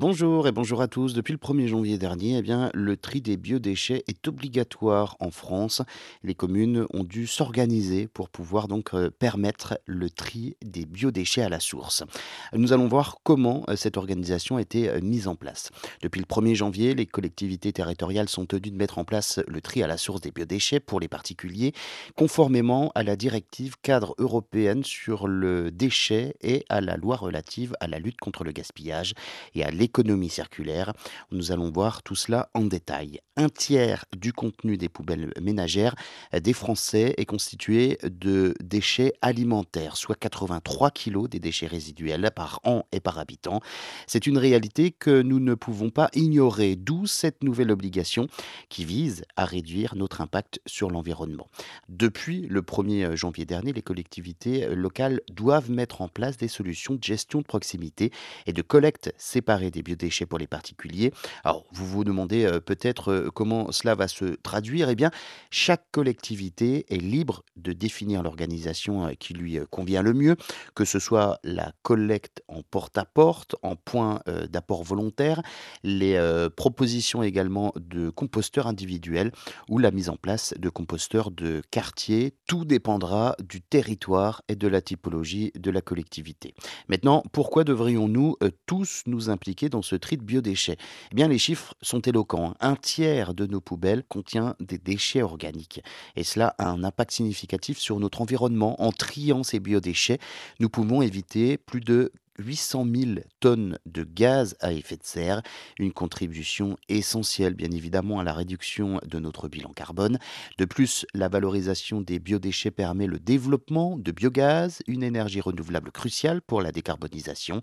[0.00, 1.12] Bonjour et bonjour à tous.
[1.12, 5.82] Depuis le 1er janvier dernier, eh bien, le tri des biodéchets est obligatoire en France.
[6.22, 11.48] Les communes ont dû s'organiser pour pouvoir donc euh, permettre le tri des biodéchets à
[11.48, 12.04] la source.
[12.52, 15.70] Nous allons voir comment euh, cette organisation a été euh, mise en place.
[16.00, 19.82] Depuis le 1er janvier, les collectivités territoriales sont tenues de mettre en place le tri
[19.82, 21.72] à la source des biodéchets pour les particuliers,
[22.14, 27.88] conformément à la directive cadre européenne sur le déchet et à la loi relative à
[27.88, 29.14] la lutte contre le gaspillage
[29.56, 29.87] et à l'économie
[30.28, 30.92] circulaire.
[31.30, 33.20] Nous allons voir tout cela en détail.
[33.36, 35.94] Un tiers du contenu des poubelles ménagères
[36.32, 42.84] des Français est constitué de déchets alimentaires, soit 83 kilos des déchets résiduels par an
[42.90, 43.60] et par habitant.
[44.06, 48.26] C'est une réalité que nous ne pouvons pas ignorer, d'où cette nouvelle obligation
[48.68, 51.48] qui vise à réduire notre impact sur l'environnement.
[51.88, 57.04] Depuis le 1er janvier dernier, les collectivités locales doivent mettre en place des solutions de
[57.04, 58.10] gestion de proximité
[58.46, 61.12] et de collecte séparée des biodéchets pour les particuliers.
[61.44, 64.88] Alors, vous vous demandez euh, peut-être euh, comment cela va se traduire.
[64.88, 65.10] Eh bien,
[65.50, 70.36] chaque collectivité est libre de définir l'organisation euh, qui lui convient le mieux,
[70.74, 75.42] que ce soit la collecte en porte-à-porte, en point d'apport volontaire,
[75.82, 76.18] les
[76.56, 79.32] propositions également de composteurs individuels
[79.68, 82.34] ou la mise en place de composteurs de quartier.
[82.46, 86.54] Tout dépendra du territoire et de la typologie de la collectivité.
[86.88, 90.76] Maintenant, pourquoi devrions-nous tous nous impliquer dans ce tri de biodéchets
[91.12, 92.54] Eh bien, les chiffres sont éloquents.
[92.60, 95.82] Un tiers de nos poubelles contient des déchets organiques.
[96.16, 98.80] Et cela a un impact significatif sur notre environnement.
[98.82, 100.18] En triant ces biodéchets,
[100.60, 105.42] nous pouvons éviter plus de 800 000 tonnes de gaz à effet de serre,
[105.78, 110.18] une contribution essentielle bien évidemment à la réduction de notre bilan carbone.
[110.58, 116.40] De plus, la valorisation des biodéchets permet le développement de biogaz, une énergie renouvelable cruciale
[116.40, 117.60] pour la décarbonisation.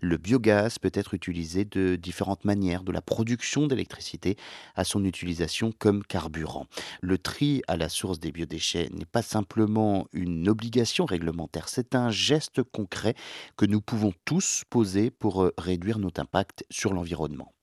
[0.00, 4.36] Le biogaz peut être utilisé de différentes manières, de la production d'électricité
[4.74, 6.66] à son utilisation comme carburant.
[7.00, 12.10] Le tri à la source des biodéchets n'est pas simplement une obligation réglementaire, c'est un
[12.10, 13.14] geste concret
[13.56, 17.53] que nous pouvons tous poser pour euh, réduire notre impact sur l'environnement.